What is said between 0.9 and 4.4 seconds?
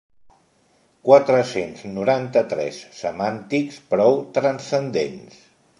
Quatre-cents noranta-tres semàntics prou